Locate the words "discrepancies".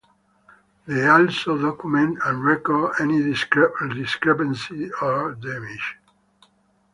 3.21-4.91